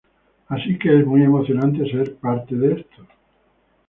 [0.47, 3.05] Así que es muy emocionante ser parte de esto".